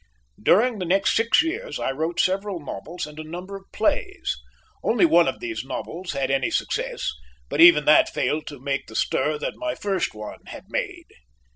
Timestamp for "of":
3.55-3.71, 5.27-5.39